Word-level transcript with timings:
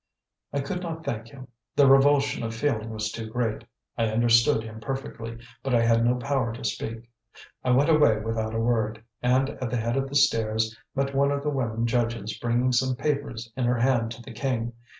I 0.51 0.61
could 0.61 0.81
not 0.81 1.05
thank 1.05 1.27
him; 1.27 1.47
the 1.75 1.85
revulsion 1.87 2.41
of 2.41 2.55
feeling 2.55 2.89
was 2.89 3.11
too 3.11 3.29
great. 3.29 3.63
I 3.99 4.05
understood 4.09 4.63
him 4.63 4.79
perfectly, 4.79 5.37
but 5.61 5.75
I 5.75 5.85
had 5.85 6.03
no 6.03 6.15
power 6.15 6.51
to 6.53 6.63
speak. 6.63 7.03
I 7.63 7.69
went 7.69 7.91
away 7.91 8.17
without 8.17 8.55
a 8.55 8.59
word, 8.59 9.03
and 9.21 9.49
at 9.51 9.69
the 9.69 9.77
head 9.77 9.97
of 9.97 10.09
the 10.09 10.15
stairs 10.15 10.75
met 10.95 11.13
one 11.13 11.29
of 11.29 11.43
the 11.43 11.51
women 11.51 11.85
judges 11.85 12.35
bringing 12.39 12.71
some 12.71 12.95
papers 12.95 13.53
in 13.55 13.65
her 13.65 13.77
hand 13.77 14.09
to 14.13 14.23
the 14.23 14.33
king. 14.33 14.73